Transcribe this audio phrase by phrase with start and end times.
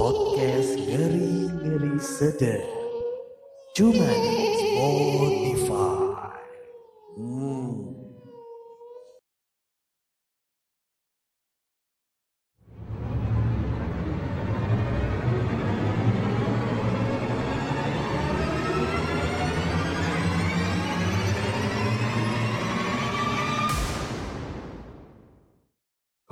[0.00, 2.64] Podcast ngeri-ngeri sedap.
[3.76, 6.40] Cuma di Spotify.
[7.20, 7.84] Hmm.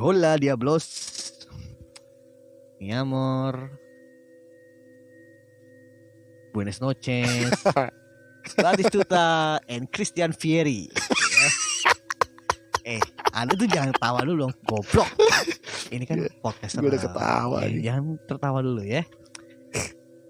[0.01, 1.28] Hola Diablos
[2.79, 3.75] Mi amor
[6.53, 7.51] Buenas noches
[8.57, 10.87] Batistuta and Christian Fieri
[11.39, 11.49] Ya.
[12.97, 15.11] Eh Anda tuh jangan tawa dulu dong Goblok
[15.91, 17.83] Ini kan podcast Gue udah ketawa Eh.
[17.83, 19.03] Jangan tertawa dulu ya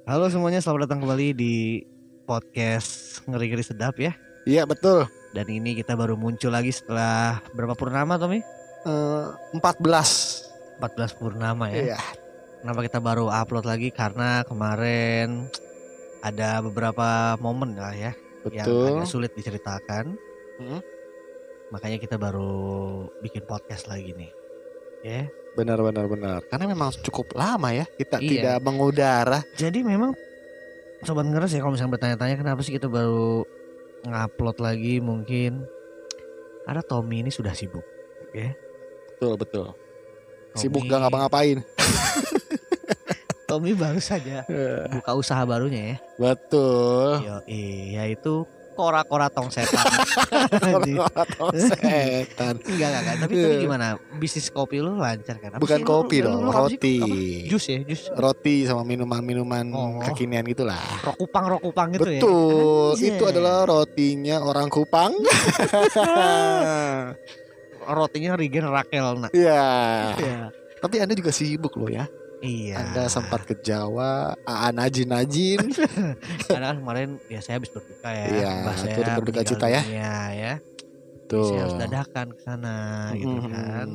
[0.09, 1.85] Halo semuanya selamat datang kembali di
[2.25, 4.13] Podcast Ngeri-ngeri sedap ya
[4.49, 5.05] Iya betul.
[5.37, 8.41] Dan ini kita baru muncul lagi setelah Berapa purnama Tommy?
[8.85, 10.81] Eh, 14.
[10.81, 11.99] 14 purnama ya Iya.
[12.59, 13.89] Kenapa kita baru upload lagi?
[13.91, 15.47] Karena kemarin
[16.19, 18.13] ada beberapa momen lah ya
[18.51, 18.99] yang Betul.
[18.99, 20.19] agak sulit diceritakan.
[20.59, 20.81] Hmm.
[21.71, 22.51] Makanya kita baru
[23.21, 24.31] bikin podcast lagi nih.
[25.07, 25.23] Ya.
[25.55, 26.41] Benar benar benar.
[26.51, 28.29] Karena memang cukup lama ya kita Iya.
[28.31, 29.39] tidak mengudara.
[29.55, 30.15] Jadi memang
[31.07, 33.47] sobat ngeres ya kalau misalnya bertanya-tanya kenapa sih kita baru
[34.03, 35.63] ngupload lagi mungkin
[36.67, 37.87] karena Tommy ini sudah sibuk.
[39.15, 39.67] Betul betul.
[40.59, 41.59] Sibuk Tommy- gak ngapa-ngapain.
[43.49, 45.97] Tommy baru saja Eh, buka usaha barunya ya.
[46.21, 47.17] betul.
[47.25, 47.37] Yo,
[47.97, 48.45] yaitu
[48.77, 49.81] kora-kora tong setan.
[50.55, 51.01] Anjing.
[51.41, 52.61] Orang setan.
[52.61, 53.17] Enggak, enggak, enggak.
[53.19, 53.87] Tapi, tapi gimana?
[54.15, 55.51] Bisnis kopi lu lancar kan?
[55.51, 55.81] Apa Bukan?
[55.81, 56.59] Lu- kopi lu- dong, lu sih?
[56.77, 56.95] roti.
[57.01, 57.17] Apa?
[57.49, 58.03] Jus ya, jus.
[58.13, 59.99] Roti sama minuman-minuman Oh.
[59.99, 60.79] kekinian gitulah.
[61.01, 62.21] Rok kupang, rok kupang gitu ya.
[62.21, 62.93] Betul.
[62.95, 63.09] Anjay.
[63.11, 65.17] Itu adalah rotinya orang Kupang.
[67.89, 69.07] Rotinya Regen Rakel.
[69.19, 69.31] Nah.
[69.33, 69.65] Iya.
[70.15, 70.39] Iya.
[70.79, 72.05] Tapi Anda juga sibuk loh ya.
[72.39, 72.75] Iya.
[72.79, 75.75] Anda sempat ke Jawa, Aa najin-najin.
[76.49, 78.27] Karena kan kemarin ya saya habis berduka ya.
[78.31, 79.83] Iya, saya turut berduka cita ya.
[79.83, 80.53] dunia, ya.
[81.27, 81.45] Tuh.
[81.45, 82.77] Saya harus dadakan ke sana
[83.13, 83.51] gitu Mhm.
[83.51, 83.89] kan.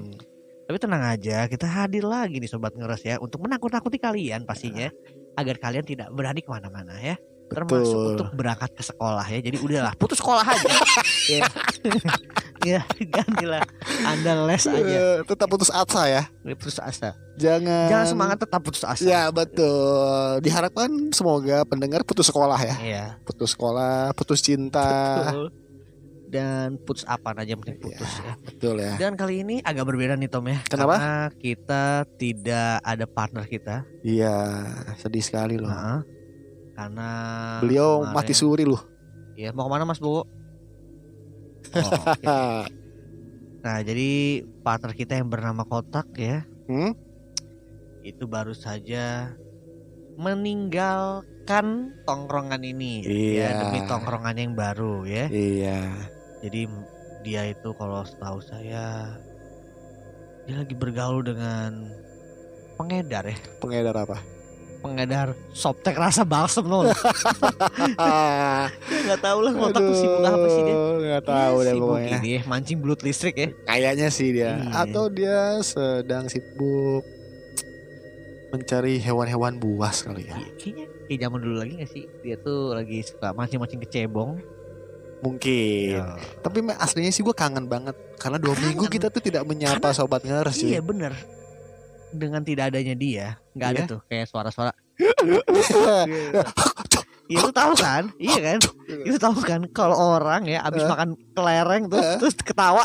[0.63, 4.87] Tapi tenang aja, kita hadir lagi nih sobat ngeres ya untuk menakut-nakuti kalian pastinya
[5.35, 7.15] agar kalian tidak berani ke mana-mana ya.
[7.51, 8.11] Termasuk Betul.
[8.17, 9.39] untuk berangkat ke sekolah ya.
[9.39, 10.73] Jadi udahlah, putus sekolah aja.
[11.37, 11.43] ya.
[12.65, 12.81] ya,
[13.15, 13.63] gantilah.
[14.01, 14.79] Anda les aja.
[14.81, 16.23] Eh, tetap putus asa ya.
[16.55, 17.13] Putus asa.
[17.35, 19.03] Jangan Jangan semangat tetap putus asa.
[19.03, 20.39] Ya betul.
[20.39, 22.75] Diharapkan semoga pendengar putus sekolah ya.
[22.79, 23.05] Iya.
[23.21, 24.89] Putus sekolah, putus cinta.
[25.29, 25.47] Betul.
[26.33, 28.33] Dan putus apa aja penting putus ya.
[28.41, 28.97] Betul ya.
[28.97, 30.57] Dan kali ini agak berbeda nih Tom ya.
[30.65, 30.97] Kenapa?
[30.97, 31.83] Karena kita
[32.17, 33.85] tidak ada partner kita.
[34.01, 34.33] Iya,
[34.97, 35.69] sedih sekali loh.
[35.69, 36.01] Nah,
[36.73, 37.09] karena
[37.61, 38.81] Beliau kemarin- mati suri loh.
[39.33, 40.25] Ya mau ke mana Mas Bu?
[41.73, 42.65] Oh.
[43.63, 46.91] Nah jadi partner kita yang bernama Kotak ya Hmm?
[48.03, 49.31] itu baru saja
[50.19, 53.47] meninggalkan tongkrongan ini ya Iya.
[53.63, 55.31] demi tongkrongan yang baru ya.
[55.31, 55.79] Iya.
[56.43, 56.67] Jadi
[57.23, 59.15] dia itu kalau setahu saya
[60.43, 61.87] dia lagi bergaul dengan
[62.75, 64.19] pengedar ya, Pengedar apa?
[64.83, 66.83] Pengedar softtek rasa balsam loh.
[69.03, 70.75] Nggak tahu lah Kotak tuh sibuk apa sih dia?
[71.15, 72.17] Gak tahu Dia deh sibuk pokoknya.
[72.19, 73.49] ini ya, mancing belut listrik ya.
[73.63, 74.59] Kayaknya sih dia.
[74.59, 74.83] Iya.
[74.83, 77.03] Atau dia sedang sibuk
[78.51, 80.37] mencari hewan-hewan buas kali ya.
[80.37, 82.03] Iya, Kayaknya kayak zaman dulu lagi gak sih?
[82.21, 84.31] Dia tuh lagi suka mancing-mancing kecebong.
[85.23, 85.95] Mungkin.
[85.97, 86.19] Ya.
[86.43, 88.75] Tapi aslinya sih gue kangen banget karena dua Kangen.
[88.75, 90.59] minggu kita tuh tidak menyapa sobat ngeres.
[90.59, 91.15] Iya bener.
[92.13, 93.89] Dengan tidak adanya dia, nggak ada Iya.
[93.89, 94.71] tuh kayak suara-suara.
[97.23, 98.03] Iya lu tahu kan?
[98.17, 98.59] Iya kan?
[99.01, 100.89] Itu tahu kan kalau orang ya abis Eh.
[100.91, 102.17] makan kelereng tuh Eh.
[102.19, 102.83] terus ketawa.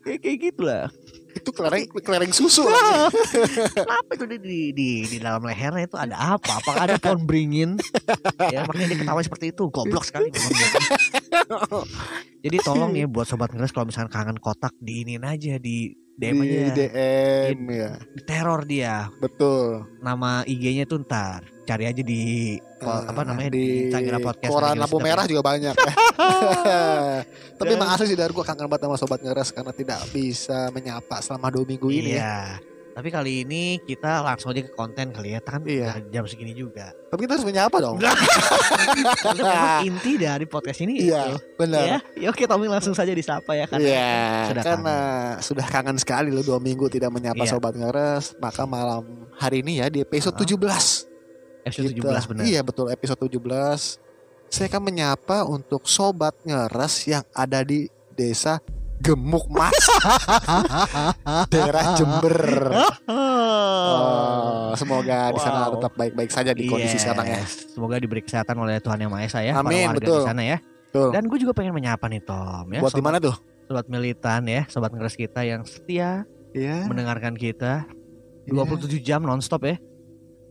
[0.00, 0.88] kayak kayak gitu lah.
[1.34, 2.62] itu kelereng kelereng susu.
[3.74, 6.62] Kenapa itu di, di di di dalam lehernya itu ada apa?
[6.62, 7.74] Apakah ada pohon beringin?
[8.48, 9.66] ya makanya dia ketawa seperti itu.
[9.66, 10.30] Goblok sekali.
[12.38, 16.56] Jadi tolong ya buat sobat ngeres kalau misalkan kangen kotak diinin aja di DM di
[16.56, 16.74] aja.
[16.74, 17.90] DM ya.
[17.98, 19.10] Di teror dia.
[19.18, 19.82] Betul.
[19.98, 22.54] Nama IG-nya tuh ntar cari aja di
[22.84, 24.52] Eh, apa namanya di, Instagram podcast.
[24.52, 25.92] koran lampu merah juga banyak ya.
[27.58, 31.16] Tapi emang asli sih dari gue kangen banget sama sobat ngeres karena tidak bisa menyapa
[31.24, 32.20] selama dua minggu ini.
[32.20, 32.60] ya.
[32.94, 35.42] Tapi kali ini kita langsung aja ke konten kali ya.
[35.42, 35.98] Kan Iya.
[36.08, 36.94] jam segini juga.
[37.10, 37.98] Tapi kita harus menyapa dong.
[39.24, 41.36] Karena inti dari podcast ini Iya, itu.
[41.58, 41.82] benar.
[41.84, 44.14] Ya, ya oke Tommy langsung saja disapa ya karena Iya,
[44.46, 44.96] sudah karena
[45.42, 47.50] sudah kangen sekali loh dua minggu tidak menyapa Iya.
[47.50, 49.02] sobat ngeres, maka malam
[49.34, 50.40] hari ini ya di episode Ah.
[50.40, 51.10] 17.
[51.64, 52.42] episode kita- 17 benar.
[52.46, 53.98] Iya betul episode 17.
[54.46, 58.62] Saya akan menyapa untuk sobat ngeres yang ada di desa
[58.96, 59.74] Gemuk Mas,
[61.52, 62.36] daerah Jember.
[63.04, 65.72] Oh, semoga di sana Wow.
[65.76, 67.02] tetap baik-baik saja di kondisi Yes.
[67.02, 67.42] sekarang ya.
[67.44, 69.52] Semoga diberi kesehatan oleh Tuhan Yang Maha Esa ya.
[69.54, 70.20] para Amin, warga betul.
[70.20, 70.58] Di sana ya.
[70.60, 71.08] Betul.
[71.10, 72.80] Dan gue juga pengen menyapa nih Tom ya.
[72.80, 73.36] Buat di mana tuh?
[73.64, 76.84] sobat militan ya, sobat ngeres kita yang setia Iya.
[76.84, 77.88] mendengarkan kita
[78.44, 78.52] iya.
[78.52, 79.80] 27 jam nonstop ya.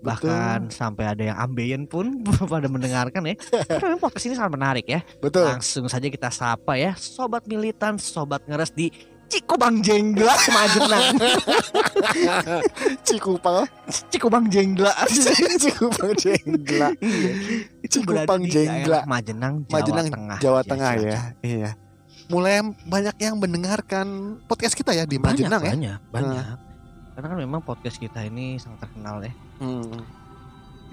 [0.04, 2.22] Bahkan sampai ada yang ambeien pun
[2.52, 3.36] pada mendengarkan ya.
[3.66, 5.00] Karena podcast ini sangat menarik ya.
[5.18, 5.48] Betul.
[5.48, 8.92] Langsung saja kita sapa ya, sobat militan, sobat ngeres di
[9.24, 11.18] Cikubang Jenggla Majenang.
[13.08, 13.66] Cikupang.
[14.12, 14.94] Cikubang Jenggla.
[15.64, 16.88] Cikupang Jenggla.
[17.02, 17.34] Iya.
[17.90, 19.00] Cikupang Jenggla.
[19.10, 20.38] Majenang, Jawa Majenang, Tengah.
[20.38, 21.10] Jawa Ya, Tengah Cilacap.
[21.10, 21.20] ya.
[21.42, 21.72] Iya.
[22.30, 22.54] Mulai
[22.88, 24.08] banyak yang mendengarkan
[24.46, 25.72] podcast kita ya di Banyak, Majenang ya.
[25.74, 26.58] banyak, banyak.
[27.14, 29.34] Karena kan memang podcast kita ini sangat terkenal ya.
[29.60, 29.94] Hmm.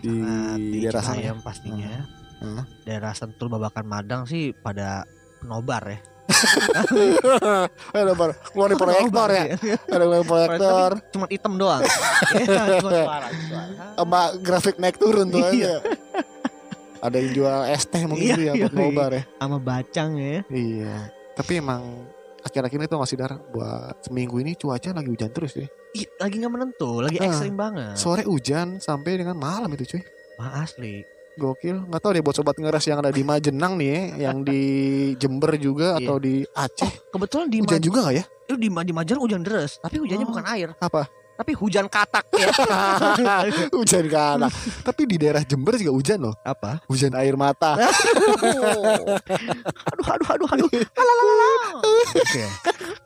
[0.00, 1.20] Di Sangat daerah sana.
[1.20, 1.32] ya?
[1.36, 1.92] Pastinya.
[2.40, 2.62] Hmm.
[2.82, 5.04] Daerah Sentul Babakan Madang sih pada
[5.38, 6.00] penobar ya.
[7.90, 9.44] Ada bar- keluarin proyektor ya.
[9.88, 10.90] Ada keluarin proyektor.
[11.10, 11.82] Cuma hitam doang.
[12.30, 13.28] Ya, suara.
[13.96, 15.50] Sama grafik naik turun tuh Iya.
[15.50, 15.74] aja.
[17.00, 19.22] Ada yang jual es teh mungkin Iya, ya iya, buat nobar ya.
[19.34, 20.40] Sama bacang ya.
[20.46, 20.96] Iya.
[21.34, 21.82] Tapi emang
[22.40, 25.66] akhir-akhir ini tuh masih dar buat seminggu ini cuaca lagi hujan terus ya.
[25.92, 27.26] Ih, lagi nggak menentu, lagi Ah.
[27.26, 27.94] ekstrim banget.
[27.94, 30.02] Sore hujan sampai dengan malam itu cuy.
[30.36, 31.02] Wah, asli.
[31.34, 31.86] Gokil.
[31.86, 34.60] Nggak tahu deh buat sobat ngeras yang ada di Majenang nih ya, yang di
[35.16, 36.04] Jember juga Iya.
[36.04, 36.92] atau di Aceh.
[37.08, 38.24] Kebetulan di Hujan Maj- juga nggak ya?
[38.44, 40.30] itu di, di Majalah hujan deras, tapi hujannya Oh.
[40.30, 40.68] bukan air.
[40.76, 41.06] Apa?
[41.40, 42.52] Tapi hujan katak ya.
[43.80, 44.52] hujan kalah.
[44.84, 46.36] Tapi di daerah Jember juga hujan loh.
[46.44, 46.84] Apa?
[46.84, 47.80] Hujan air mata.
[49.88, 50.68] aduh aduh aduh aduh.
[50.68, 51.48] Alalalala.
[52.12, 52.44] Oke.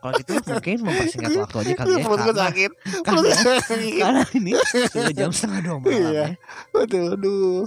[0.03, 2.03] Kalau gitu mungkin mempersingkat waktu aja kali ya.
[2.03, 2.71] Perut gue sakit.
[3.07, 3.91] Perut sakit.
[4.03, 4.51] karena ini
[4.91, 6.11] sudah jam setengah dua malam Iya.
[6.11, 6.27] ya.
[6.75, 7.63] Aduh, aduh.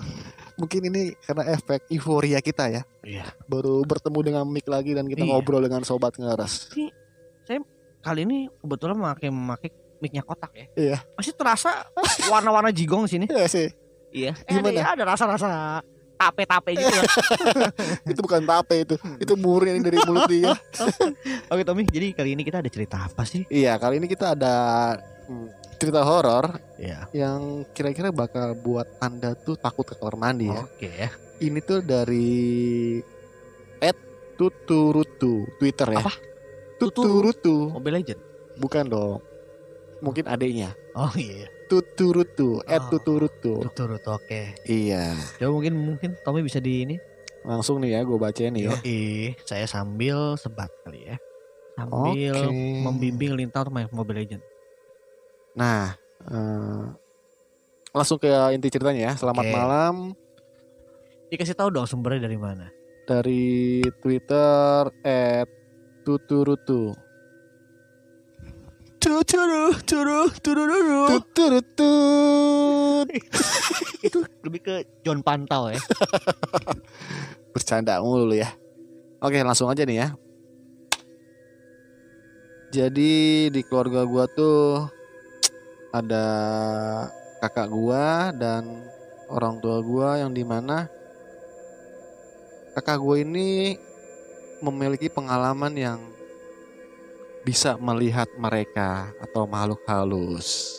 [0.60, 2.84] Mungkin ini karena efek euforia kita ya.
[3.00, 3.24] Iya.
[3.48, 5.32] Baru bertemu dengan Mik lagi dan kita Iya.
[5.32, 6.68] ngobrol dengan sobat ngeras.
[7.98, 9.68] Kali ini kebetulan memakai memakai
[9.98, 10.66] mic-nya kotak ya.
[10.74, 10.98] Iya.
[11.14, 11.86] Masih terasa
[12.30, 13.26] warna-warna jigong sini.
[13.30, 13.68] Iya sih.
[14.14, 14.32] Iya.
[14.48, 14.92] Eh, ada, Gimana?
[14.94, 15.50] ada rasa-rasa
[16.18, 17.04] tape-tape gitu lah.
[18.10, 18.94] itu bukan tape itu.
[19.22, 20.50] Itu muri yang dari mulut dia.
[21.52, 23.46] Oke Tommy, jadi kali ini kita ada cerita apa sih?
[23.46, 24.54] Iya, kali ini kita ada
[25.30, 27.06] hmm, cerita horor Iya.
[27.14, 30.66] yang kira-kira bakal buat Anda tuh takut ke kamar mandi ya.
[30.66, 31.10] Oke ya.
[31.38, 32.98] Ini tuh dari
[34.38, 36.02] @tuturutu Twitter ya.
[36.02, 36.14] Apa?
[36.78, 37.74] Tuturutu.
[37.74, 38.20] Mobile Legend.
[38.58, 39.18] Bukan dong.
[39.98, 40.72] Mungkin adiknya.
[40.94, 41.46] Oh iya.
[41.66, 42.82] Tuturutu, Oh.
[42.88, 43.60] @tuturutu.
[43.72, 44.56] Turut oke.
[44.64, 45.12] Iya.
[45.36, 46.96] Coba mungkin mungkin Tommy bisa di ini.
[47.44, 48.74] Langsung nih ya gue bacain nih ya.
[48.74, 49.00] Yoi,
[49.42, 51.16] saya sambil sebat kali ya.
[51.74, 52.82] Sambil Oke.
[52.82, 54.42] membimbing Lintang untuk main Mobile Legend.
[55.54, 56.84] Nah, eh,
[57.90, 59.14] langsung ke inti ceritanya ya.
[59.14, 59.54] Selamat Oke.
[59.54, 59.94] malam
[61.28, 62.72] Dikasih tahu dong sumbernya dari mana.
[63.04, 64.84] dari Twitter
[66.02, 66.92] @tuturutu.
[74.02, 74.74] Itu lebih ke
[75.06, 75.78] John Pantau ya.
[77.54, 78.50] Bercanda mulu lu ya.
[79.22, 80.08] Oke, langsung aja nih ya.
[82.68, 84.90] Jadi di keluarga gua tuh
[85.94, 86.26] ada
[87.40, 88.84] kakak gua dan
[89.32, 90.84] orang tua gua yang di mana
[92.76, 93.78] kakak gua ini
[94.60, 95.98] memiliki pengalaman yang
[97.48, 100.76] bisa melihat mereka atau makhluk halus.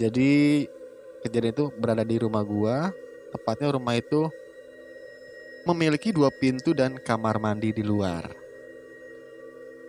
[0.00, 0.64] Jadi
[1.20, 2.88] kejadian itu berada di rumah gua,
[3.36, 4.32] tepatnya rumah itu
[5.68, 8.32] memiliki dua pintu dan kamar mandi di luar.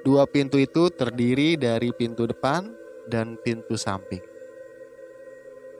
[0.03, 2.67] Dua pintu itu terdiri dari pintu depan
[3.07, 4.19] dan pintu samping.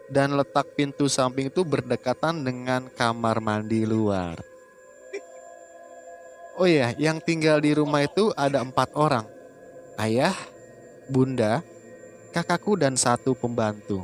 [0.08, 4.40] Dan letak pintu samping itu berdekatan dengan kamar mandi luar.
[6.56, 9.43] Oh iya, yang tinggal di rumah itu ada empat orang.
[9.94, 10.34] Ayah,
[11.06, 11.62] bunda,
[12.34, 14.02] kakakku dan satu pembantu.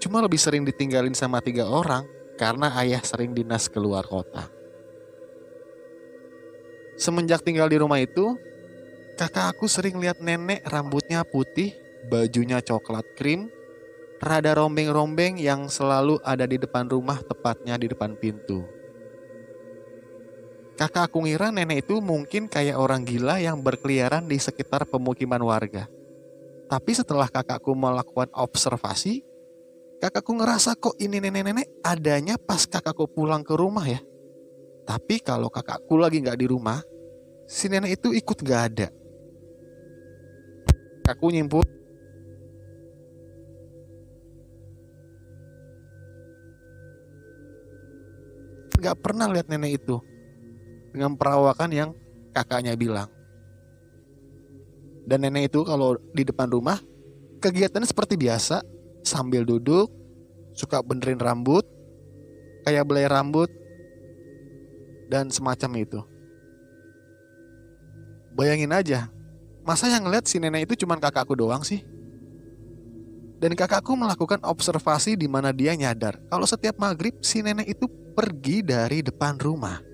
[0.00, 2.08] Cuma lebih sering ditinggalin sama tiga orang
[2.40, 4.48] karena ayah sering dinas keluar kota.
[6.96, 8.40] Semenjak tinggal di rumah itu,
[9.20, 11.76] kakak aku sering lihat nenek rambutnya putih,
[12.08, 13.52] bajunya coklat krim,
[14.24, 18.75] rada rombeng-rombeng yang selalu ada di depan rumah tepatnya di depan pintu.
[20.76, 25.88] Kakak aku ngira nenek itu mungkin kayak orang gila yang berkeliaran di sekitar pemukiman warga.
[26.68, 29.24] Tapi setelah kakakku melakukan observasi,
[30.04, 34.04] kakakku ngerasa kok ini nenek-nenek adanya pas kakakku pulang ke rumah ya.
[34.84, 36.84] Tapi kalau kakakku lagi nggak di rumah,
[37.48, 38.92] si nenek itu ikut nggak ada.
[41.08, 41.64] Kakakku nyimpul.
[48.76, 50.15] Nggak pernah lihat nenek itu
[50.96, 51.90] dengan perawakan yang
[52.32, 53.12] kakaknya bilang.
[55.04, 56.80] Dan nenek itu kalau di depan rumah
[57.44, 58.64] kegiatannya seperti biasa,
[59.04, 59.92] sambil duduk,
[60.56, 61.68] suka benerin rambut,
[62.64, 63.52] kayak belai rambut,
[65.12, 66.00] dan semacam itu.
[68.34, 69.12] Bayangin aja,
[69.62, 71.86] masa yang ngeliat si nenek itu cuman kakakku doang sih?
[73.36, 77.84] Dan kakakku melakukan observasi di mana dia nyadar kalau setiap maghrib si nenek itu
[78.16, 79.85] pergi dari depan rumah.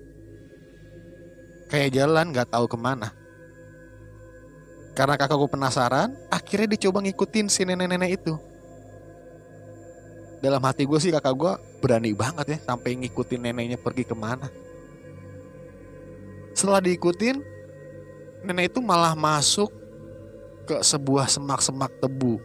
[1.73, 3.09] Kayak jalan gak tahu ke mana.
[4.93, 8.37] Karena kakakku penasaran, akhirnya dicoba ngikutin si nenek-nenek itu.
[10.37, 14.53] Dalam hati gue sih kakak gue berani banget ya sampai ngikutin neneknya pergi ke mana.
[16.53, 17.41] Setelah diikutin,
[18.45, 19.73] nenek itu malah masuk
[20.69, 22.37] ke sebuah semak-semak tebu.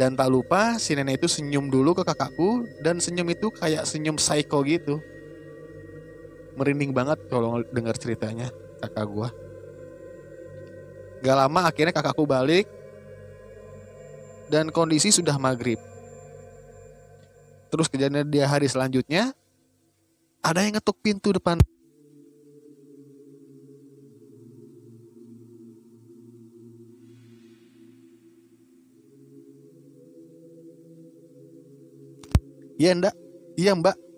[0.00, 4.16] Dan tak lupa si nenek itu senyum dulu ke kakakku dan senyum itu kayak senyum
[4.16, 4.96] psycho gitu.
[6.58, 8.50] Merinding banget kalau dengar ceritanya
[8.82, 9.28] kakak gua.
[11.20, 12.64] Gak lama akhirnya kakakku balik
[14.48, 15.78] dan kondisi sudah maghrib.
[17.70, 19.30] Terus kejadian dia hari selanjutnya
[20.42, 21.60] ada yang ngetuk pintu depan
[32.80, 33.14] Iya ndak,
[33.60, 34.09] iya mbak.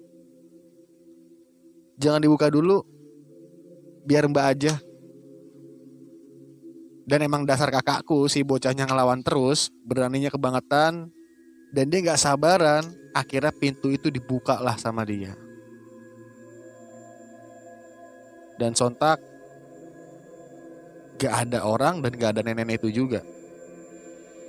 [2.03, 2.83] Jangan dibuka dulu,
[4.03, 4.75] biar mbak aja.
[7.07, 11.15] Dan emang dasar kakakku si bocahnya ngelawan terus, beraninya kebangetan,
[11.71, 12.83] dan dia nggak sabaran.
[13.13, 15.37] Akhirnya pintu itu dibuka lah sama dia.
[18.57, 19.21] Dan sontak
[21.21, 23.21] gak ada orang dan gak ada nenek itu juga.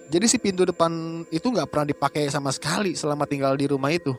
[0.07, 4.15] Jadi si pintu depan itu nggak pernah dipakai sama sekali selama tinggal di rumah itu.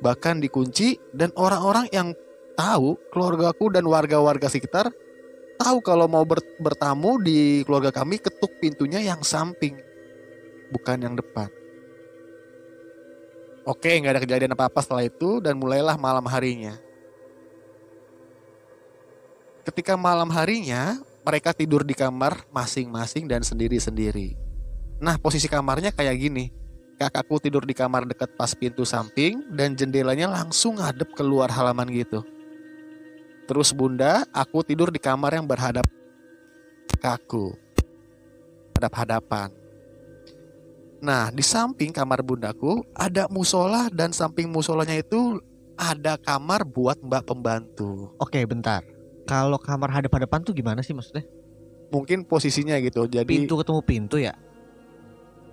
[0.00, 2.16] Bahkan dikunci dan orang-orang yang
[2.56, 4.92] tahu keluargaku dan warga-warga sekitar
[5.60, 9.76] tahu kalau mau ber- bertamu di keluarga kami ketuk pintunya yang samping
[10.72, 11.52] bukan yang depan.
[13.68, 16.80] Oke, nggak ada kejadian apa-apa setelah itu dan mulailah malam harinya.
[19.60, 24.32] Ketika malam harinya, mereka tidur di kamar masing-masing dan sendiri-sendiri.
[24.98, 26.48] Nah, posisi kamarnya kayak gini.
[27.00, 32.20] Kakakku tidur di kamar dekat pas pintu samping dan jendelanya langsung ngadep keluar halaman gitu.
[33.48, 35.88] Terus bunda, aku tidur di kamar yang berhadap
[37.00, 37.56] kaku.
[38.76, 39.48] Hadap-hadapan.
[41.00, 45.40] Nah, di samping kamar bundaku ada musola dan samping musolanya itu
[45.80, 48.12] ada kamar buat mbak pembantu.
[48.20, 48.84] Oke, bentar.
[49.24, 51.24] Kalau kamar hadap-hadapan tuh gimana sih maksudnya?
[51.88, 53.08] Mungkin posisinya gitu.
[53.08, 54.36] Jadi Pintu ketemu pintu ya?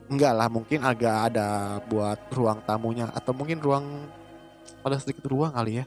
[0.08, 3.86] Enggak lah, mungkin agak ada buat ruang tamunya atau mungkin ruang
[4.84, 5.86] ada sedikit ruang kali ya.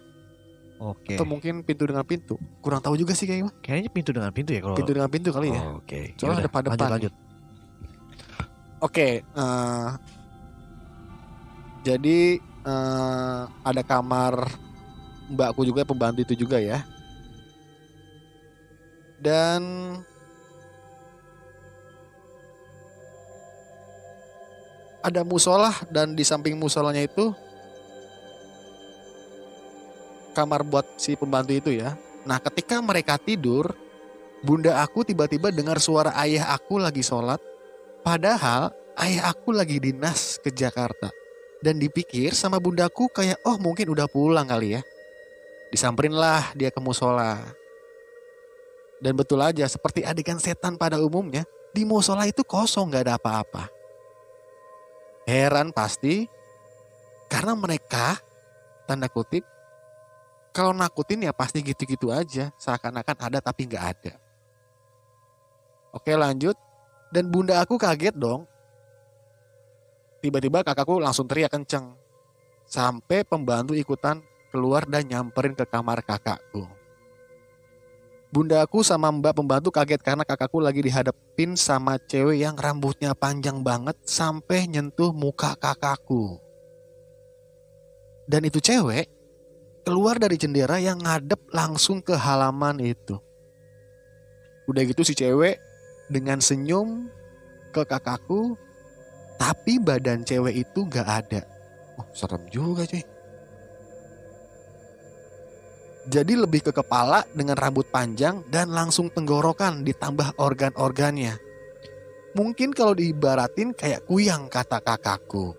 [0.80, 1.12] Oke.
[1.16, 2.40] Atau mungkin pintu dengan pintu.
[2.64, 3.52] Kurang tahu juga sih kayaknya.
[3.60, 4.76] Kayaknya pintu dengan pintu ya kalau.
[4.80, 5.60] Pintu dengan pintu kali ya.
[5.60, 6.16] Oh, Oke.
[6.16, 6.94] Soalnya Yaudah, depan-depan Lanjut, nih.
[6.96, 7.14] lanjut.
[8.80, 9.88] Oke, eh,
[11.84, 14.48] jadi eh, ada kamar
[15.28, 16.80] mbakku juga pembantu itu juga ya.
[19.20, 19.60] Dan
[25.00, 27.32] ada musola dan di samping musolanya itu
[30.36, 31.96] kamar buat si pembantu itu ya.
[32.24, 33.72] Nah, ketika mereka tidur,
[34.44, 37.40] bunda aku tiba-tiba dengar suara ayah aku lagi sholat
[38.00, 41.12] Padahal ayah aku lagi dinas ke Jakarta
[41.60, 44.82] dan dipikir sama bundaku kayak oh mungkin udah pulang kali ya.
[45.68, 47.36] Disamperin lah dia ke musola.
[49.00, 51.44] Dan betul aja seperti adegan setan pada umumnya
[51.76, 53.68] di musola itu kosong nggak ada apa-apa.
[55.30, 56.26] Heran pasti
[57.30, 58.18] karena mereka
[58.90, 59.46] tanda kutip
[60.50, 64.18] kalau nakutin ya pasti gitu-gitu aja seakan-akan ada tapi nggak ada.
[65.94, 66.58] Oke lanjut
[67.14, 68.42] dan bunda aku kaget dong.
[70.18, 71.94] Tiba-tiba kakakku langsung teriak kenceng.
[72.66, 74.18] Sampai pembantu ikutan
[74.50, 76.79] keluar dan nyamperin ke kamar kakakku.
[78.30, 83.58] Bunda aku sama mbak pembantu kaget karena kakakku lagi dihadapin sama cewek yang rambutnya panjang
[83.66, 86.38] banget sampai nyentuh muka kakakku.
[88.30, 89.10] Dan itu cewek
[89.82, 93.18] keluar dari jendela yang ngadep langsung ke halaman itu.
[94.70, 95.58] Udah gitu si cewek
[96.06, 97.10] dengan senyum
[97.74, 98.54] ke kakakku,
[99.42, 101.42] tapi badan cewek itu gak ada.
[101.98, 103.02] Oh, serem juga cuy.
[106.10, 111.38] Jadi lebih ke kepala dengan rambut panjang dan langsung tenggorokan ditambah organ-organnya.
[112.34, 115.54] Mungkin kalau diibaratin kayak kuyang kata kakakku.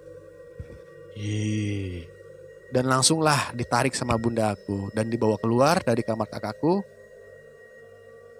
[2.72, 6.84] Dan langsunglah ditarik sama bunda aku dan dibawa keluar dari kamar kakakku.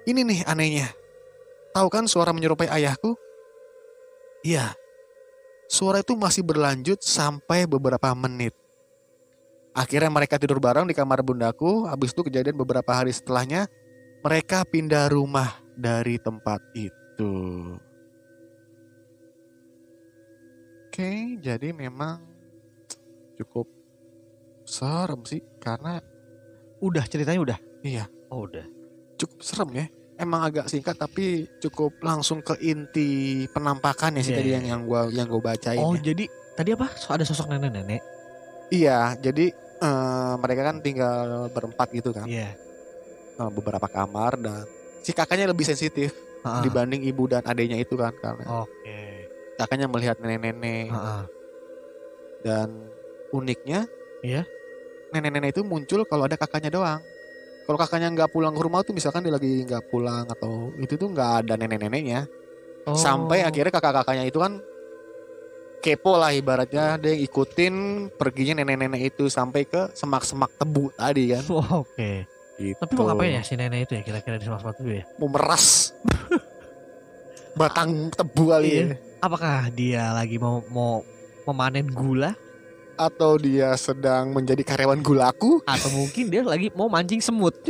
[0.04, 0.92] Ini nih anehnya.
[1.72, 3.16] Tahu kan suara menyerupai ayahku?
[4.44, 4.76] Iya.
[5.72, 8.52] Suara itu masih berlanjut sampai beberapa menit.
[9.72, 11.88] Akhirnya mereka tidur bareng di kamar bundaku.
[11.88, 13.72] Habis itu kejadian beberapa hari setelahnya
[14.20, 17.34] mereka pindah rumah dari tempat itu.
[20.88, 22.20] Oke, jadi memang
[23.40, 23.68] cukup
[24.68, 26.04] serem sih karena
[26.82, 27.60] Udah ceritanya udah.
[27.86, 28.66] iya Oh, udah.
[29.16, 29.86] cukup serem ya.
[30.18, 34.56] Emang agak singkat tapi cukup langsung ke inti penampakannya sih Iya, tadi iya.
[34.60, 35.78] yang yang gua yang gua bacain.
[35.82, 36.14] Oh, ya.
[36.14, 36.26] jadi
[36.58, 36.90] tadi apa?
[36.98, 38.02] So, ada sosok nenek-nenek.
[38.70, 42.54] Iya, jadi eh, mereka kan tinggal berempat gitu kan, Iya.
[43.42, 44.66] Eh, beberapa kamar dan
[45.02, 46.14] si kakaknya lebih sensitif
[46.46, 46.62] Heeh.
[46.62, 49.26] dibanding ibu dan adiknya itu kan karena Oke.
[49.58, 51.24] kakaknya melihat nenek-nenek Heeh.
[52.46, 52.70] dan
[53.34, 53.90] uniknya,
[54.22, 54.46] Iya.
[55.10, 57.02] nenek-nenek itu muncul kalau ada kakaknya doang.
[57.62, 61.08] Kalau kakaknya nggak pulang ke rumah tuh misalkan dia lagi nggak pulang atau itu tuh
[61.14, 62.26] nggak ada nenek-neneknya.
[62.90, 62.98] Oh.
[62.98, 64.58] Sampai akhirnya kakak-kakaknya itu kan
[65.82, 67.74] kepo lah ibaratnya dia ikutin
[68.14, 71.42] perginya nenek-nenek itu sampai ke semak-semak tebu tadi kan.
[71.50, 72.26] Oh, Oke.
[72.56, 72.78] Gitu.
[72.78, 75.04] Tapi mau ngapain ya si nenek itu ya kira-kira di semak itu ya?
[75.18, 75.92] Mau meras
[77.52, 78.78] batang tebu kali Iya.
[78.78, 78.86] ya.
[79.20, 81.02] Apakah dia lagi mau mau
[81.44, 82.32] memanen gula
[82.94, 85.58] Atau dia sedang menjadi karyawan gulaku?
[85.66, 87.58] atau mungkin dia lagi mau mancing semut?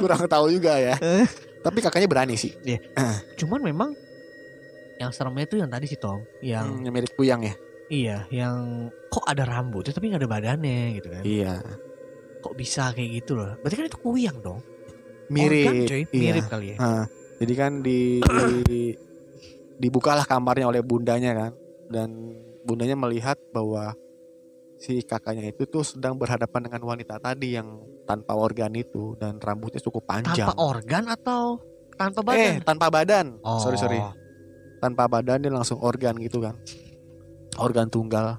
[0.00, 0.94] Kurang tahu juga ya.
[1.00, 1.24] Eh.
[1.64, 2.52] Tapi kakaknya berani sih.
[3.34, 3.96] Cuman memang
[5.04, 7.54] yang seremnya itu yang tadi sih Tong, yang Yang mirip kuyang ya.
[7.92, 11.22] iya, yang kok ada rambutnya tapi nggak ada badannya gitu kan?
[11.22, 11.54] Iya.
[12.40, 13.54] Kok bisa kayak gitu loh?
[13.60, 14.60] Berarti kan itu kuyang dong?
[15.28, 15.68] Mirip.
[15.68, 16.02] Organ, cuy.
[16.08, 16.20] Iya.
[16.32, 16.76] Mirip kali ya.
[16.80, 17.04] Ah,
[17.40, 18.24] jadi kan di,
[18.68, 18.96] di-
[19.76, 21.52] dibukalah kamarnya oleh bundanya kan
[21.92, 22.08] dan
[22.64, 23.92] bundanya melihat bahwa
[24.80, 29.80] si kakaknya itu tuh sedang berhadapan dengan wanita tadi yang tanpa organ itu dan rambutnya
[29.80, 30.44] cukup panjang.
[30.44, 31.60] Tanpa organ atau
[31.96, 32.54] tanpa eh, badan?
[32.64, 33.26] tanpa badan.
[33.40, 33.60] Oh.
[33.60, 34.00] Sorry sorry.
[34.84, 36.52] Tanpa badan dia langsung organ gitu kan.
[37.56, 38.36] Organ tunggal.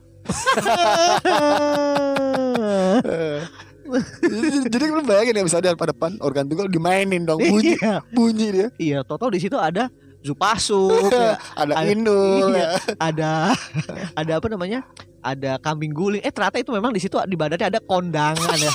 [4.22, 8.48] jadi, jadi lu bayangin ya misalnya di depan organ tunggal dimainin dong bunyi Iya, bunyi
[8.54, 8.68] dia.
[8.78, 9.00] iya.
[9.02, 9.90] Toto di situ ada
[10.26, 11.38] Zupasuk, ya.
[11.54, 12.58] Ada Ada- Inul iya.
[12.58, 12.68] ya.
[12.98, 13.32] ada
[14.20, 14.82] ada apa namanya?
[15.22, 16.22] Ada kambing guling.
[16.22, 18.70] Eh ternyata itu memang di situ di badannya ada kondangan ya.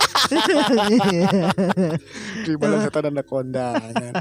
[2.46, 4.12] di badan setan ada kondangan.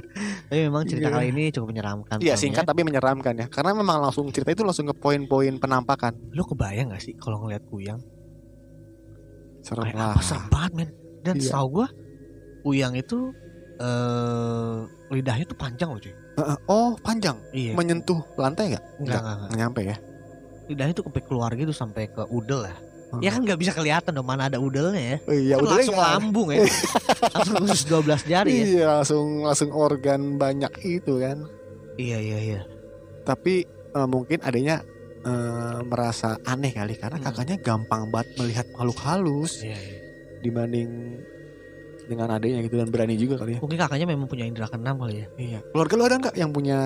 [0.46, 1.16] Tapi memang cerita Iya.
[1.16, 2.16] kali ini cukup menyeramkan.
[2.22, 2.70] Iya singkat ya.
[2.70, 3.46] tapi menyeramkan ya.
[3.50, 6.14] Karena memang langsung cerita itu langsung ke poin-poin penampakan.
[6.30, 7.98] Lo kebayang gak sih kalau ngeliat kuyang?
[9.62, 10.14] Serem lah.
[10.14, 10.90] apa serem banget men.
[11.20, 11.44] Dan Iya.
[11.50, 11.88] setahu gua
[12.62, 13.34] kuyang itu
[13.80, 14.78] eh
[15.10, 16.14] lidahnya tuh panjang loh cuy.
[16.66, 17.74] Oh panjang, Iya.
[17.74, 18.84] menyentuh lantai nggak?
[18.98, 19.48] Enggak, enggak, enggak.
[19.48, 19.96] Nggak nyampe ya.
[20.68, 22.76] Lidahnya tuh sampai keluar gitu sampai ke udel ya.
[23.10, 23.22] Hmm.
[23.22, 25.18] Ya kan nggak bisa kelihatan dong mana ada udelnya ya.
[25.26, 26.62] Oh, iya, kan udah langsung lambung ya.
[27.34, 28.62] langsung khusus 12 jari ya.
[28.64, 31.42] Iya langsung langsung organ banyak itu kan.
[31.98, 32.62] Iya iya iya.
[33.26, 34.86] Tapi eh, mungkin adanya
[35.20, 37.26] eh, merasa aneh kali karena Hmm.
[37.26, 39.98] kakaknya gampang banget melihat makhluk halus Iya, iya.
[40.40, 41.18] dibanding
[42.10, 43.60] dengan adanya gitu dan berani juga kali ya.
[43.62, 45.28] Mungkin kakaknya memang punya indera keenam kali ya.
[45.38, 45.60] Iya.
[45.70, 46.80] Keluarga lu ada nggak yang punya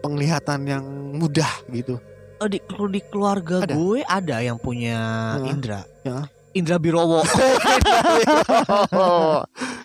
[0.00, 0.84] penglihatan yang
[1.18, 1.98] mudah gitu?
[2.36, 3.72] Oh, di, di keluarga Ada?
[3.74, 4.98] gue ada yang punya
[5.40, 5.48] Hah?
[5.48, 5.80] indra.
[6.04, 6.28] Ya.
[6.52, 7.20] Indra Birowo.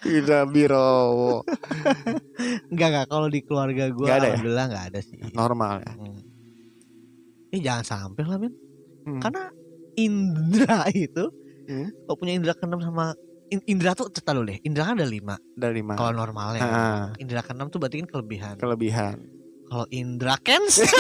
[0.08, 1.44] Indra Birowo.
[2.72, 4.32] enggak enggak kalau di keluarga gue ada ya?
[4.36, 5.18] alhamdulillah enggak ada sih.
[5.32, 5.94] Normal ya.
[5.96, 6.20] Hmm.
[7.52, 8.54] Eh jangan sampai lah men.
[9.04, 9.20] Hmm.
[9.20, 9.44] Karena
[9.96, 11.26] indra itu
[11.62, 11.88] Hmm.
[12.04, 13.16] kalau punya indra keenam sama
[13.52, 14.60] in- indra tuh cerita dulu deh.
[14.64, 16.00] Indra kan ada lima Dari mana?
[16.00, 16.64] kalau normalnya.
[16.64, 18.56] Ah, Indra keenam tuh berarti kan kelebihan.
[18.58, 19.20] kelebihan.
[19.72, 20.84] Kalau indra kens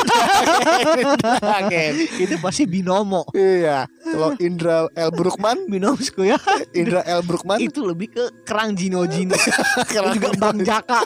[2.23, 3.27] itu pasti binomo.
[3.35, 3.83] Iya.
[3.99, 5.11] Kalau Indra L.
[5.11, 6.39] Brukman, Binomsku ya.
[6.71, 7.19] Indra L.
[7.19, 9.35] Brukman, itu lebih ke kerang Jino Jino.
[9.91, 11.03] Kerang juga Bang Jaka.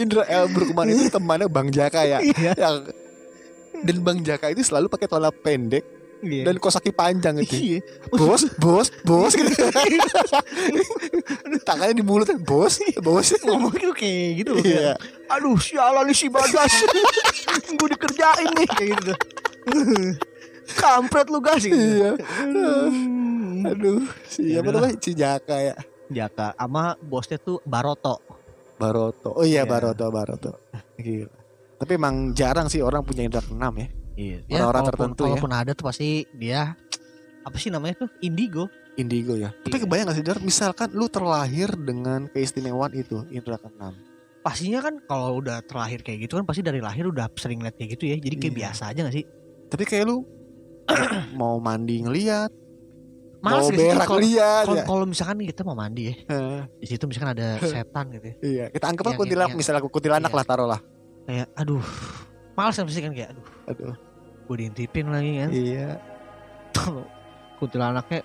[0.00, 0.48] Indra L.
[0.48, 2.18] Brukman itu temannya Bang Jaka ya.
[2.24, 2.52] Iya.
[2.56, 2.76] Yang
[3.84, 5.84] dan Bang Jaka itu selalu pakai celana pendek
[6.16, 6.48] Iya.
[6.48, 7.54] dan kos kaki panjang gitu.
[7.54, 7.78] Iya.
[8.10, 9.52] Bos, bos, bos gitu.
[11.62, 13.26] Tangannya di mulut bos, bos.
[13.44, 14.92] ngomongnya kayak gitu loh Iya.
[15.26, 16.72] aduh sialan nih si Bagas
[17.78, 19.12] gue dikerjain nih kayak gitu
[20.76, 22.10] kampret lu gas gitu Iya.
[22.16, 23.66] Hmm.
[23.66, 24.80] Aduh, siapa Yaudahlah.
[24.86, 24.96] namanya?
[25.00, 25.74] Si Jaka ya.
[26.06, 28.22] Jaka sama bosnya tuh Baroto
[28.76, 29.32] Baroto.
[29.32, 29.68] Oh iya, Iya.
[29.68, 30.52] Baroto, Baroto.
[30.96, 31.32] Gila.
[31.76, 33.88] Tapi emang jarang sih orang punya indra keenam ya.
[34.16, 35.26] Iya Orang-orang kalaupun, tertentu ya.
[35.30, 36.74] kalaupun ada tuh pasti dia
[37.40, 39.52] apa sih namanya tuh indigo Indigo ya.
[39.52, 39.84] Tapi Iya.
[39.84, 43.92] kebayang gak sih Dar, misalkan lu terlahir dengan keistimewaan itu, indra keenam.
[44.40, 47.92] pastinya kan kalau udah terlahir kayak gitu kan pasti dari lahir udah sering lihat kayak
[47.92, 48.60] gitu ya jadi kayak Iya.
[48.62, 49.24] biasa aja gak sih
[49.66, 50.22] Tapi kayak lu
[51.34, 52.48] mau mandi ngeliat,
[53.36, 54.64] Males mau berak kalau ya.
[54.82, 56.14] kalau misalkan kita mau mandi ya
[56.72, 59.80] di situ misalkan ada setan gitu ya Iya, kita anggap aja Yang- kuntilanak yang- misalnya
[59.84, 60.38] kuntilanak Iya.
[60.38, 60.80] lah taruh lah.
[61.22, 61.84] kayak aduh
[62.54, 63.94] males kan pasti kan kayak aduh Aduh.
[64.46, 65.88] Gue diintipin lagi kan Iya.
[67.56, 68.20] kuntilanaknya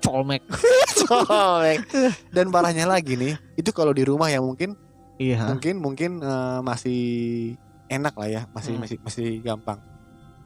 [0.00, 0.42] colmek
[0.98, 1.84] Sobek.
[2.30, 4.76] Dan parahnya lagi nih, itu kalau di rumah ya mungkin
[5.14, 7.02] iya mungkin mungkin eh, masih
[7.88, 8.82] enak lah ya, masih Hmm.
[8.82, 9.80] masih masih gampang.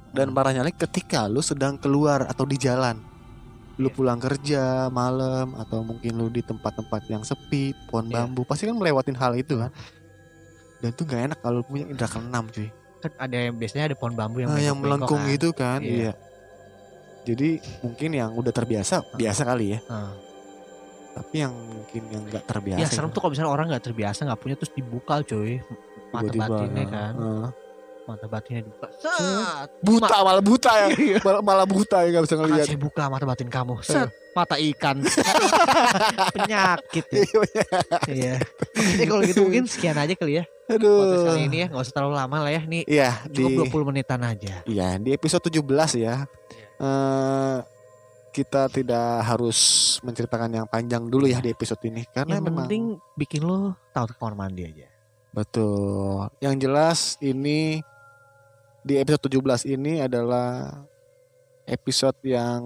[0.08, 2.96] Dan parahnya lagi ketika lu sedang keluar atau di jalan,
[3.76, 3.94] lu Iya.
[3.94, 8.24] pulang kerja malam atau mungkin lu di tempat-tempat yang sepi, pohon Iya.
[8.24, 9.70] bambu, pasti kan melewatin hal itu kan.
[10.80, 12.70] Dan itu nggak enak kalau punya indra keenam cuy.
[12.98, 15.32] Kan ada yang biasanya ada pohon bambu yang Nah, yang melengkung kan.
[15.32, 15.94] gitu kan, Iya.
[15.94, 16.12] iya.
[17.24, 17.48] Jadi
[17.82, 19.80] mungkin yang udah terbiasa, biasa kali ya.
[19.84, 20.12] Heeh.
[21.12, 22.78] Tapi yang mungkin yang nggak terbiasa.
[22.78, 25.58] ya serem tuh kalau misalnya orang nggak terbiasa nggak punya terus dibuka cuy
[26.08, 27.48] mata batinnya nah, kan eh.
[28.08, 28.88] Mata batinnya dibuka.
[28.96, 29.68] Set.
[29.84, 30.88] Buta malah buta ya.
[30.96, 31.18] Iya.
[31.20, 32.66] malah, malah buta ya nggak bisa akan ngeliat.
[32.66, 33.74] saya buka mata batin kamu.
[33.84, 34.08] Set.
[34.32, 34.96] Mata ikan.
[36.34, 37.22] Penyakit ya.
[38.08, 38.34] iya
[38.72, 40.44] jadi kalau gitu mungkin sekian aja kali ya.
[40.68, 41.66] Podcast kali aduh ini ya.
[41.68, 42.62] Nggak usah terlalu lama lah ya.
[42.64, 44.64] Nih iya di cukup 20 menitan aja.
[44.64, 46.24] Iya di episode 17 ya.
[46.80, 47.58] Eh
[48.32, 49.58] kita tidak harus
[50.06, 52.06] menceritakan yang panjang dulu ya di episode ini.
[52.08, 52.84] Karena yang memang penting
[53.18, 54.86] bikin lo tahu kamar mandi aja.
[55.34, 56.30] Betul.
[56.38, 57.82] Yang jelas ini
[58.88, 60.72] di episode 17 ini adalah
[61.68, 62.64] episode yang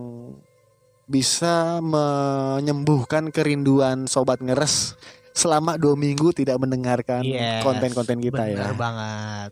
[1.05, 4.95] bisa menyembuhkan kerinduan sobat ngeres
[5.35, 8.57] selama dua minggu tidak mendengarkan Yes, konten-konten kita ya.
[8.63, 9.51] Benar banget.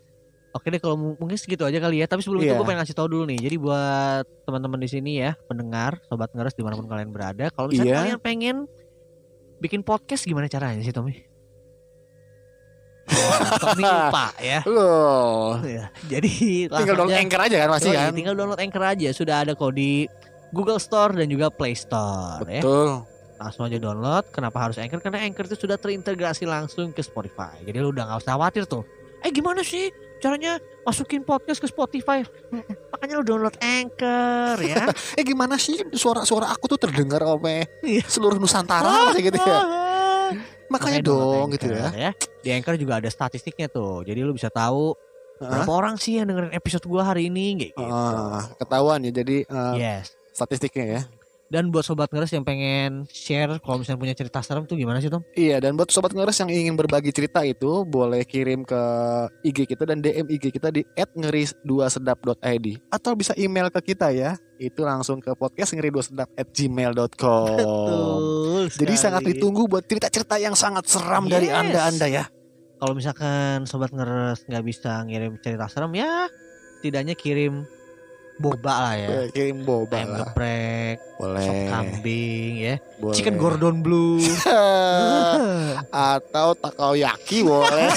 [0.51, 2.07] Oke deh kalau mu- mungkin segitu aja kali ya.
[2.07, 2.59] Tapi sebelum itu Iya.
[2.59, 3.39] gue pengen ngasih tahu dulu nih.
[3.39, 7.67] Jadi buat teman-teman di sini ya, pendengar, sobat ngeres di mana pun kalian berada, kalau
[7.67, 7.99] misalnya Iya.
[8.03, 8.55] kalian pengen
[9.59, 11.23] bikin podcast gimana caranya sih Tommy?
[13.11, 14.59] Oh, lupa ya.
[14.63, 18.11] Loh, Ya, Jadi tinggal download Anchor aja kan masih kan?
[18.11, 19.09] Tinggal download Anchor aja.
[19.11, 20.07] Sudah ada kok di
[20.49, 22.59] Google Store dan juga Play Store ya.
[22.59, 23.07] Betul.
[23.35, 24.29] langsung aja download.
[24.29, 24.99] Kenapa harus Anchor?
[24.99, 27.57] Karena Anchor itu sudah terintegrasi langsung ke Spotify.
[27.59, 28.85] Jadi lu udah nggak usah khawatir tuh.
[29.19, 32.21] Eh gimana sih caranya masukin podcast ke Spotify?
[32.91, 34.85] Makanya lu download Anchor ya.
[35.17, 38.05] Eh gimana sih suara-suara aku tuh terdengar oleh Iya.
[38.05, 39.61] seluruh Nusantara masih gitu ya?
[40.71, 41.91] Makanya dong gitu ya.
[41.91, 44.07] Anchor, Di Anchor juga ada statistiknya tuh.
[44.07, 44.95] Jadi lu bisa tahu
[45.37, 45.51] Hah?
[45.51, 47.83] berapa orang sih yang dengerin episode gua hari ini kayak gitu.
[47.91, 50.15] Ah, ketahuan ya jadi eh, Yes.
[50.31, 51.01] statistiknya ya.
[51.51, 55.11] Dan buat sobat ngeres yang pengen share kalau misalnya punya cerita serem tuh gimana sih
[55.11, 55.19] Tom?
[55.35, 58.81] Iya dan buat sobat ngeres yang ingin berbagi cerita itu boleh kirim ke
[59.43, 64.39] IG kita dan DM IG kita di @ngeris2sedap.id atau bisa email ke kita ya.
[64.55, 67.57] Itu langsung ke podcast ngeri 2 sedap at gmail.com.
[67.59, 68.63] Betul.
[68.71, 71.59] Jadi sangat ditunggu buat cerita-cerita yang sangat seram dari Yes.
[71.59, 72.25] anda-anda ya.
[72.79, 76.25] kalau misalkan sobat ngeres nggak bisa ngirim cerita serem ya
[76.81, 77.61] setidaknya kirim
[78.33, 80.17] boba lah ya Boleh Kirim boba ayam lah.
[80.23, 81.41] geprek Boleh.
[81.41, 83.15] sop kambing ya boleh.
[83.15, 84.17] chicken gordon blue
[86.13, 87.89] atau takoyaki boleh.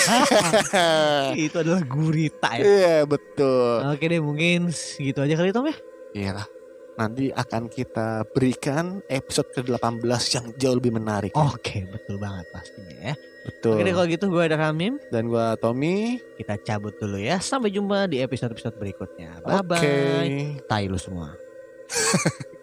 [1.40, 3.84] itu adalah gurita ya Iya betul.
[3.86, 5.76] oke deh mungkin segitu aja kali Tom ya
[6.14, 6.46] Iyalah.
[6.94, 11.34] Nanti akan kita berikan episode ke-18 yang jauh lebih menarik.
[11.34, 13.14] oke betul banget pastinya ya.
[13.44, 13.76] Betul.
[13.76, 14.96] oke deh kalau gitu gue ada Ramim.
[15.12, 16.22] Dan gua Tommy.
[16.38, 17.42] kita cabut dulu ya.
[17.42, 19.42] Sampai jumpa di episode episode berikutnya.
[19.44, 21.36] Bye bye tai lu semua